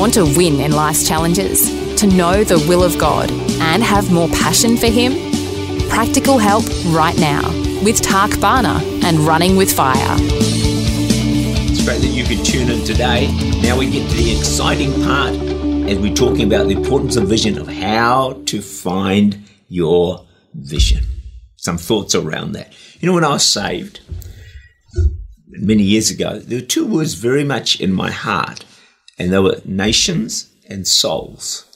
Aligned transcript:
Want 0.00 0.14
to 0.14 0.24
win 0.24 0.60
in 0.60 0.72
life's 0.72 1.06
challenges? 1.06 1.68
To 1.96 2.06
know 2.06 2.42
the 2.42 2.58
will 2.66 2.82
of 2.82 2.96
God 2.96 3.30
and 3.60 3.82
have 3.82 4.10
more 4.10 4.28
passion 4.28 4.78
for 4.78 4.86
Him? 4.86 5.12
Practical 5.90 6.38
help 6.38 6.64
right 6.86 7.14
now 7.18 7.46
with 7.84 8.00
Tak 8.00 8.30
Bhana 8.40 8.80
and 9.04 9.18
Running 9.18 9.56
with 9.56 9.70
Fire. 9.70 10.16
It's 10.18 11.84
great 11.84 12.00
that 12.00 12.06
you 12.06 12.24
could 12.24 12.42
tune 12.46 12.70
in 12.70 12.82
today. 12.86 13.30
Now 13.60 13.76
we 13.76 13.90
get 13.90 14.08
to 14.08 14.16
the 14.16 14.38
exciting 14.38 14.90
part 15.02 15.34
as 15.34 15.98
we're 15.98 16.14
talking 16.14 16.46
about 16.46 16.68
the 16.68 16.76
importance 16.76 17.16
of 17.16 17.28
vision, 17.28 17.58
of 17.58 17.68
how 17.68 18.40
to 18.46 18.62
find 18.62 19.46
your 19.68 20.24
vision. 20.54 21.04
Some 21.56 21.76
thoughts 21.76 22.14
around 22.14 22.52
that. 22.52 22.72
You 23.00 23.06
know, 23.06 23.14
when 23.14 23.24
I 23.24 23.32
was 23.32 23.46
saved 23.46 24.00
many 25.48 25.82
years 25.82 26.10
ago, 26.10 26.38
there 26.38 26.58
were 26.58 26.66
two 26.66 26.86
words 26.86 27.12
very 27.12 27.44
much 27.44 27.78
in 27.82 27.92
my 27.92 28.10
heart 28.10 28.64
and 29.20 29.30
they 29.30 29.38
were 29.38 29.60
nations 29.66 30.50
and 30.68 30.86
souls. 30.86 31.66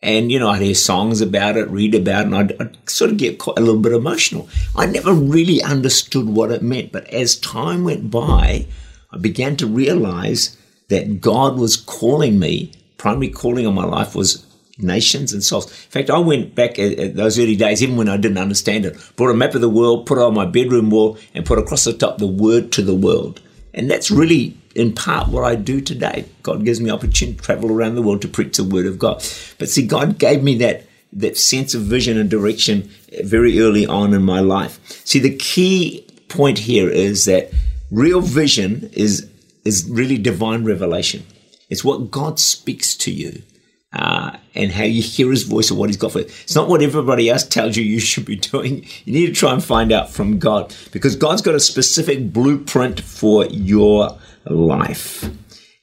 And, 0.00 0.30
you 0.30 0.38
know, 0.38 0.48
I'd 0.48 0.62
hear 0.62 0.76
songs 0.76 1.20
about 1.20 1.56
it, 1.56 1.68
read 1.70 1.92
about 1.96 2.22
it, 2.22 2.26
and 2.26 2.36
I'd, 2.36 2.62
I'd, 2.62 2.88
sort 2.88 3.10
of 3.10 3.16
get 3.16 3.44
a 3.44 3.60
little 3.60 3.80
bit 3.80 3.92
emotional. 3.92 4.48
I 4.76 4.86
never 4.86 5.12
really 5.12 5.60
understood 5.60 6.28
what 6.28 6.52
it 6.52 6.62
meant, 6.62 6.92
but 6.92 7.08
as 7.08 7.34
time 7.34 7.82
went 7.82 8.12
by, 8.12 8.68
I 9.10 9.18
began 9.18 9.56
to 9.56 9.66
realize 9.66 10.56
that 10.88 11.20
God 11.20 11.58
was 11.58 11.76
calling 11.76 12.38
me, 12.38 12.70
primary 12.96 13.28
calling 13.28 13.66
on 13.66 13.74
my 13.74 13.84
life 13.84 14.14
was 14.14 14.46
nations 14.78 15.32
and 15.32 15.42
souls. 15.42 15.66
In 15.66 15.90
fact, 15.90 16.10
I 16.10 16.18
went 16.18 16.54
back 16.54 16.78
at, 16.78 16.96
at, 16.96 17.16
those 17.16 17.40
early 17.40 17.56
days, 17.56 17.82
even 17.82 17.96
when 17.96 18.08
I 18.08 18.18
didn't 18.18 18.38
understand 18.38 18.86
it, 18.86 18.96
brought 19.16 19.32
a 19.32 19.34
map 19.34 19.56
of 19.56 19.62
the 19.62 19.68
world, 19.68 20.06
put 20.06 20.18
it 20.18 20.22
on 20.22 20.34
my 20.34 20.46
bedroom 20.46 20.90
wall, 20.90 21.18
and 21.34 21.44
put 21.44 21.58
across 21.58 21.82
the 21.82 21.92
top 21.92 22.18
the 22.18 22.28
word 22.28 22.70
to 22.72 22.82
the 22.82 22.94
world. 22.94 23.42
And 23.74 23.90
that's 23.90 24.12
really 24.12 24.56
in 24.78 24.92
part 24.94 25.28
what 25.28 25.44
I 25.44 25.56
do 25.56 25.80
today. 25.80 26.24
God 26.42 26.64
gives 26.64 26.80
me 26.80 26.90
opportunity 26.90 27.36
to 27.36 27.42
travel 27.42 27.72
around 27.72 27.96
the 27.96 28.02
world 28.02 28.22
to 28.22 28.28
preach 28.28 28.56
the 28.56 28.64
word 28.64 28.86
of 28.86 28.98
God. 28.98 29.16
But 29.58 29.68
see, 29.68 29.86
God 29.86 30.18
gave 30.18 30.42
me 30.42 30.56
that 30.58 30.84
that 31.12 31.38
sense 31.38 31.74
of 31.74 31.82
vision 31.82 32.18
and 32.18 32.30
direction 32.30 32.90
very 33.24 33.60
early 33.60 33.86
on 33.86 34.12
in 34.12 34.22
my 34.22 34.40
life. 34.40 34.78
See, 35.06 35.18
the 35.18 35.34
key 35.34 36.06
point 36.28 36.58
here 36.58 36.90
is 36.90 37.24
that 37.24 37.50
real 37.90 38.20
vision 38.20 38.90
is 38.92 39.28
is 39.64 39.88
really 39.90 40.18
divine 40.18 40.64
revelation. 40.64 41.26
It's 41.68 41.84
what 41.84 42.10
God 42.10 42.38
speaks 42.38 42.94
to 42.98 43.10
you. 43.10 43.42
Uh, 43.90 44.36
and 44.54 44.70
how 44.70 44.84
you 44.84 45.00
hear 45.00 45.30
his 45.30 45.44
voice 45.44 45.70
and 45.70 45.78
what 45.78 45.88
he's 45.88 45.96
got 45.96 46.12
for 46.12 46.18
you. 46.18 46.26
It's 46.26 46.54
not 46.54 46.68
what 46.68 46.82
everybody 46.82 47.30
else 47.30 47.44
tells 47.44 47.74
you 47.74 47.84
you 47.84 48.00
should 48.00 48.26
be 48.26 48.36
doing. 48.52 48.84
You 49.04 49.12
need 49.12 49.26
to 49.26 49.32
try 49.32 49.52
and 49.52 49.64
find 49.64 49.92
out 49.92 50.10
from 50.10 50.38
God 50.38 50.74
because 50.92 51.16
God's 51.16 51.40
got 51.40 51.54
a 51.54 51.60
specific 51.60 52.32
blueprint 52.32 53.00
for 53.00 53.46
your 53.46 54.18
life. 54.44 55.30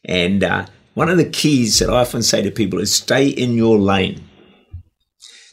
And 0.04 0.44
uh, 0.44 0.68
one 0.94 1.10
of 1.10 1.18
the 1.18 1.30
keys 1.30 1.80
that 1.80 1.90
I 1.90 2.02
often 2.02 2.22
say 2.22 2.42
to 2.44 2.52
people 2.52 2.80
is 2.80 2.94
stay 2.94 3.28
in 3.28 3.54
your 3.54 3.78
lane. 3.78 4.24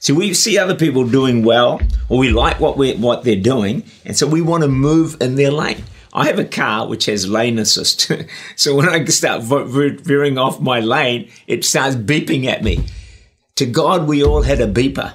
See, 0.00 0.12
we 0.12 0.34
see 0.34 0.58
other 0.58 0.74
people 0.74 1.06
doing 1.06 1.44
well, 1.44 1.80
or 2.08 2.18
we 2.18 2.30
like 2.30 2.58
what 2.58 2.76
we 2.76 2.94
what 2.94 3.22
they're 3.22 3.36
doing, 3.36 3.84
and 4.04 4.16
so 4.16 4.26
we 4.26 4.40
want 4.40 4.64
to 4.64 4.68
move 4.68 5.16
in 5.20 5.36
their 5.36 5.52
lane. 5.52 5.84
I 6.12 6.26
have 6.26 6.38
a 6.38 6.44
car 6.44 6.86
which 6.86 7.06
has 7.06 7.28
lane 7.28 7.58
assist, 7.58 8.10
so 8.56 8.74
when 8.74 8.88
I 8.88 9.04
start 9.06 9.42
veering 9.42 10.38
off 10.38 10.60
my 10.60 10.80
lane, 10.80 11.30
it 11.46 11.64
starts 11.64 11.96
beeping 11.96 12.44
at 12.46 12.62
me. 12.62 12.84
To 13.56 13.66
God, 13.66 14.06
we 14.06 14.22
all 14.24 14.42
had 14.42 14.60
a 14.60 14.66
beeper 14.66 15.14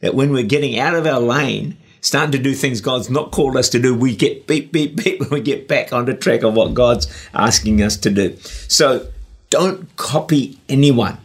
that 0.00 0.14
when 0.14 0.32
we're 0.32 0.44
getting 0.44 0.78
out 0.78 0.94
of 0.94 1.06
our 1.06 1.20
lane, 1.20 1.76
starting 2.00 2.32
to 2.32 2.38
do 2.38 2.54
things 2.54 2.80
God's 2.80 3.10
not 3.10 3.32
called 3.32 3.56
us 3.56 3.68
to 3.70 3.80
do, 3.80 3.94
we 3.94 4.14
get 4.14 4.46
beep, 4.46 4.72
beep, 4.72 4.96
beep 5.04 5.20
when 5.20 5.30
we 5.30 5.40
get 5.40 5.66
back 5.68 5.92
on 5.92 6.04
the 6.04 6.14
track 6.14 6.42
of 6.42 6.54
what 6.54 6.74
God's 6.74 7.06
asking 7.34 7.82
us 7.82 7.96
to 7.98 8.10
do. 8.10 8.36
So 8.68 9.08
don't 9.50 9.94
copy 9.96 10.58
anyone. 10.68 11.18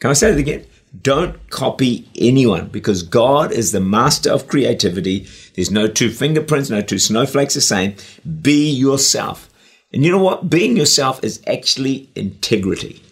Can 0.00 0.10
I 0.10 0.14
say 0.14 0.30
it 0.30 0.38
again? 0.38 0.64
Don't 1.02 1.50
copy 1.50 2.08
anyone 2.16 2.68
because 2.68 3.02
God 3.02 3.52
is 3.52 3.72
the 3.72 3.80
master 3.80 4.30
of 4.30 4.48
creativity. 4.48 5.26
There's 5.54 5.70
no 5.70 5.86
two 5.86 6.10
fingerprints, 6.10 6.70
no 6.70 6.80
two 6.80 6.98
snowflakes 6.98 7.54
the 7.54 7.60
same. 7.60 7.94
Be 8.40 8.70
yourself. 8.70 9.50
And 9.92 10.04
you 10.04 10.10
know 10.10 10.22
what? 10.22 10.50
Being 10.50 10.76
yourself 10.76 11.22
is 11.22 11.42
actually 11.46 12.10
integrity. 12.14 13.02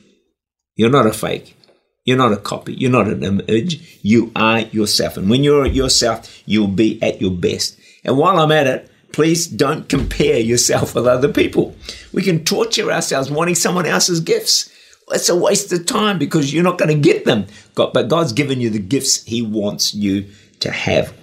You're 0.74 0.90
not 0.90 1.06
a 1.06 1.12
fake. 1.12 1.56
You're 2.04 2.16
not 2.16 2.32
a 2.32 2.36
copy. 2.36 2.74
You're 2.74 2.90
not 2.90 3.08
an 3.08 3.22
image. 3.22 3.98
You 4.02 4.30
are 4.36 4.60
yourself. 4.60 5.16
And 5.16 5.28
when 5.28 5.42
you're 5.42 5.66
yourself, 5.66 6.42
you'll 6.46 6.68
be 6.68 7.02
at 7.02 7.20
your 7.20 7.32
best. 7.32 7.78
And 8.04 8.16
while 8.16 8.38
I'm 8.38 8.52
at 8.52 8.66
it, 8.66 8.90
please 9.12 9.46
don't 9.46 9.88
compare 9.88 10.38
yourself 10.38 10.94
with 10.94 11.06
other 11.06 11.32
people. 11.32 11.74
We 12.12 12.22
can 12.22 12.44
torture 12.44 12.92
ourselves 12.92 13.30
wanting 13.30 13.56
someone 13.56 13.86
else's 13.86 14.20
gifts. 14.20 14.70
It's 15.08 15.28
a 15.28 15.36
waste 15.36 15.72
of 15.72 15.86
time 15.86 16.18
because 16.18 16.52
you're 16.52 16.64
not 16.64 16.78
going 16.78 16.88
to 16.88 17.00
get 17.00 17.24
them. 17.24 17.46
God, 17.74 17.92
but 17.92 18.08
God's 18.08 18.32
given 18.32 18.60
you 18.60 18.70
the 18.70 18.80
gifts 18.80 19.24
He 19.24 19.40
wants 19.40 19.94
you 19.94 20.26
to 20.60 20.70
have. 20.70 21.14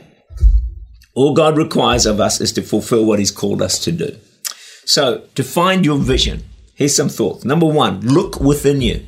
All 1.16 1.33
God 1.33 1.57
requires 1.57 2.05
of 2.05 2.19
us 2.19 2.39
is 2.39 2.53
to 2.53 2.61
fulfill 2.61 3.05
what 3.05 3.19
He's 3.19 3.31
called 3.31 3.61
us 3.61 3.77
to 3.79 3.91
do. 3.91 4.17
So, 4.85 5.25
to 5.35 5.43
find 5.43 5.85
your 5.85 5.97
vision, 5.97 6.43
here's 6.75 6.95
some 6.95 7.09
thoughts. 7.09 7.45
Number 7.45 7.66
one, 7.66 8.01
look 8.01 8.39
within 8.39 8.81
you. 8.81 9.05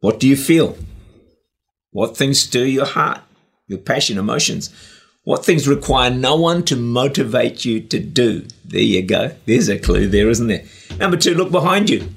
What 0.00 0.18
do 0.18 0.28
you 0.28 0.36
feel? 0.36 0.76
What 1.92 2.16
things 2.16 2.40
stir 2.40 2.64
your 2.64 2.86
heart, 2.86 3.20
your 3.66 3.78
passion, 3.78 4.18
emotions? 4.18 4.70
What 5.24 5.44
things 5.44 5.68
require 5.68 6.10
no 6.10 6.36
one 6.36 6.64
to 6.64 6.76
motivate 6.76 7.64
you 7.64 7.80
to 7.80 7.98
do? 8.00 8.46
There 8.64 8.80
you 8.80 9.02
go. 9.02 9.36
There's 9.46 9.68
a 9.68 9.78
clue 9.78 10.08
there, 10.08 10.30
isn't 10.30 10.46
there? 10.46 10.64
Number 10.98 11.16
two, 11.16 11.34
look 11.34 11.50
behind 11.50 11.90
you. 11.90 12.08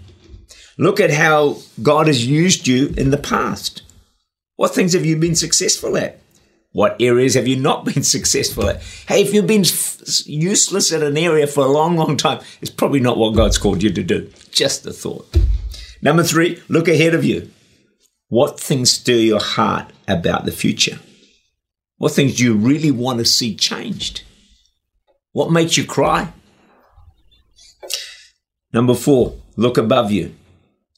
Look 0.78 1.00
at 1.00 1.11
how 1.11 1.57
God 1.81 2.07
has 2.07 2.25
used 2.25 2.67
you 2.67 2.94
in 2.97 3.11
the 3.11 3.17
past. 3.17 3.84
What 4.56 4.73
things 4.73 4.94
have 4.94 5.06
you 5.06 5.16
been 5.17 5.35
successful 5.35 5.97
at? 5.97 6.19
What 6.72 7.00
areas 7.00 7.35
have 7.35 7.47
you 7.47 7.56
not 7.56 7.85
been 7.94 8.03
successful 8.03 8.67
at? 8.67 8.81
Hey, 9.07 9.22
if 9.22 9.34
you've 9.34 9.47
been 9.47 9.66
f- 9.66 10.25
useless 10.25 10.91
at 10.91 11.03
an 11.03 11.17
area 11.17 11.47
for 11.47 11.63
a 11.63 11.72
long, 11.72 11.95
long 11.95 12.17
time, 12.17 12.41
it's 12.61 12.72
probably 12.72 13.00
not 13.00 13.17
what 13.17 13.35
God's 13.35 13.57
called 13.57 13.84
you 13.84 13.91
to 13.91 14.03
do. 14.03 14.31
Just 14.51 14.85
a 14.85 14.91
thought. 14.91 15.38
Number 16.01 16.23
three, 16.23 16.61
look 16.67 16.88
ahead 16.88 17.13
of 17.13 17.23
you. 17.23 17.50
What 18.29 18.59
things 18.59 18.91
stir 18.91 19.13
your 19.13 19.40
heart 19.40 19.91
about 20.07 20.45
the 20.45 20.51
future? 20.51 21.00
What 21.97 22.13
things 22.13 22.38
do 22.38 22.44
you 22.44 22.55
really 22.55 22.91
want 22.91 23.19
to 23.19 23.25
see 23.25 23.55
changed? 23.55 24.23
What 25.31 25.51
makes 25.51 25.78
you 25.78 25.85
cry? 25.85 26.34
Number 28.73 28.95
four, 28.95 29.35
look 29.55 29.78
above 29.78 30.11
you. 30.11 30.34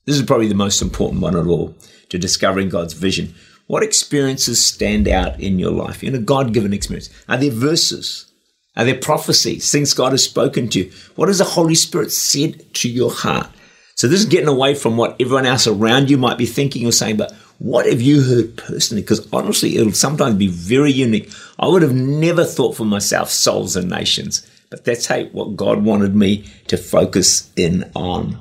This 0.05 0.17
is 0.17 0.23
probably 0.23 0.47
the 0.47 0.55
most 0.55 0.81
important 0.81 1.21
one 1.21 1.35
of 1.35 1.47
all 1.47 1.75
to 2.09 2.17
discovering 2.17 2.69
God's 2.69 2.93
vision. 2.93 3.33
What 3.67 3.83
experiences 3.83 4.63
stand 4.63 5.07
out 5.07 5.39
in 5.39 5.57
your 5.57 5.71
life? 5.71 6.03
In 6.03 6.13
a 6.13 6.19
God 6.19 6.53
given 6.53 6.73
experience. 6.73 7.09
Are 7.27 7.38
there 7.38 7.51
verses? 7.51 8.31
Are 8.77 8.85
there 8.85 8.99
prophecies? 8.99 9.71
Things 9.71 9.93
God 9.93 10.11
has 10.11 10.23
spoken 10.23 10.69
to 10.69 10.79
you? 10.79 10.91
What 11.16 11.29
has 11.29 11.39
the 11.39 11.45
Holy 11.45 11.75
Spirit 11.75 12.11
said 12.11 12.73
to 12.75 12.89
your 12.89 13.11
heart? 13.11 13.49
So 13.95 14.07
this 14.07 14.19
is 14.19 14.25
getting 14.25 14.49
away 14.49 14.75
from 14.75 14.97
what 14.97 15.16
everyone 15.19 15.46
else 15.46 15.66
around 15.66 16.09
you 16.09 16.17
might 16.17 16.37
be 16.37 16.46
thinking 16.46 16.85
or 16.85 16.91
saying, 16.91 17.17
but 17.17 17.31
what 17.59 17.85
have 17.85 18.02
you 18.02 18.22
heard 18.22 18.57
personally? 18.57 19.02
Because 19.02 19.28
honestly, 19.31 19.78
it'll 19.78 19.93
sometimes 19.93 20.35
be 20.35 20.47
very 20.47 20.91
unique. 20.91 21.31
I 21.57 21.67
would 21.67 21.81
have 21.81 21.93
never 21.93 22.43
thought 22.43 22.75
for 22.75 22.84
myself 22.84 23.29
souls 23.29 23.78
and 23.78 23.90
nations, 23.90 24.46
but 24.69 24.84
that's 24.84 25.05
hey, 25.05 25.29
what 25.29 25.55
God 25.55 25.84
wanted 25.84 26.16
me 26.16 26.46
to 26.67 26.78
focus 26.78 27.52
in 27.55 27.90
on. 27.96 28.37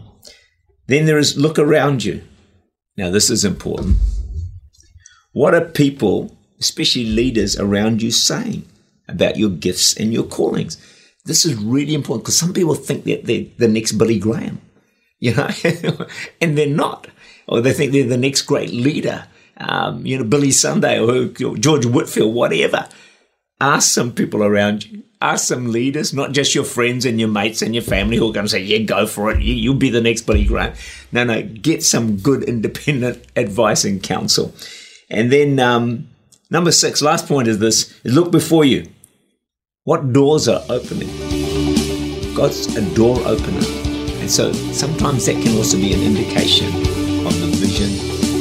Then 0.87 1.07
there 1.07 1.19
is 1.19 1.37
look 1.37 1.59
around 1.59 2.05
you. 2.05 2.23
Now, 2.97 3.11
this 3.11 3.31
is 3.31 3.45
important. 3.45 3.97
What 5.33 5.55
are 5.55 5.65
people, 5.65 6.37
especially 6.61 7.07
leaders 7.07 7.59
around 7.59 8.03
you, 8.03 8.11
saying 8.11 8.67
about 9.09 9.37
your 9.37 9.51
gifts 9.51 9.97
and 9.97 10.13
your 10.13 10.25
callings? 10.25 10.77
This 11.25 11.45
is 11.45 11.55
really 11.55 11.95
important 11.95 12.25
because 12.25 12.39
some 12.39 12.53
people 12.53 12.75
think 12.75 13.05
that 13.05 13.25
they're 13.25 13.47
the 13.59 13.69
next 13.69 13.93
Billy 13.93 14.19
Graham 14.19 14.61
you 15.25 15.35
know, 15.35 15.49
and 16.41 16.57
they're 16.57 16.67
not. 16.67 17.07
Or 17.49 17.61
they 17.63 17.73
think 17.73 17.93
they're 17.93 18.07
the 18.07 18.17
next 18.19 18.43
great 18.43 18.71
leader, 18.71 19.27
um, 19.57 20.05
you 20.05 20.19
know, 20.19 20.25
Billy 20.25 20.51
Sunday 20.51 21.01
or 21.01 21.27
George 21.55 21.87
Whitefield, 21.87 22.35
whatever. 22.35 22.89
Ask 23.65 23.93
some 23.93 24.13
people 24.13 24.43
around 24.43 24.85
you. 24.87 25.03
Ask 25.23 25.47
some 25.49 25.73
leaders, 25.73 26.13
not 26.13 26.33
just 26.33 26.55
your 26.55 26.65
friends 26.65 27.07
and 27.07 27.19
your 27.19 27.31
mates 27.31 27.63
and 27.63 27.75
your 27.75 27.83
family 27.83 28.19
who 28.19 28.29
are 28.29 28.33
going 28.33 28.45
to 28.45 28.51
say, 28.51 28.61
yeah, 28.61 28.79
go 28.79 29.07
for 29.07 29.31
it. 29.31 29.41
You, 29.41 29.73
will 29.73 29.79
be 29.79 29.89
the 29.89 30.03
next 30.03 30.23
Billy 30.23 30.45
Graham. 30.45 30.75
No, 31.13 31.25
no, 31.25 31.43
get 31.43 31.83
some 31.83 32.19
good 32.19 32.43
independent 32.43 33.25
advice 33.37 33.85
and 33.85 34.03
counsel. 34.03 34.55
And 35.09 35.33
then 35.33 35.59
um, 35.61 36.09
number 36.51 36.73
six, 36.73 37.01
last 37.01 37.27
point 37.27 37.49
is 37.49 37.59
this, 37.59 37.99
is 38.05 38.15
look 38.15 38.31
before 38.31 38.67
you. 38.67 38.87
What 39.85 40.13
doors 40.13 40.47
are 40.47 40.63
opening? 40.69 41.09
God's 42.35 42.75
a 42.77 42.95
door 42.95 43.19
opener. 43.25 43.65
And 44.21 44.31
so 44.31 44.53
sometimes 44.53 45.25
that 45.27 45.43
can 45.43 45.57
also 45.57 45.79
be 45.79 45.95
an 45.95 46.03
indication 46.03 46.69
of 47.27 47.41
the 47.41 47.49
vision 47.57 47.91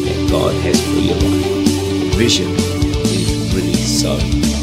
that 0.05 0.27
God 0.29 0.53
has 0.63 0.83
for 0.83 0.99
your 0.99 1.15
life. 1.15 2.15
Vision 2.15 2.49
is 2.49 3.53
really 3.53 3.73
so 3.73 4.62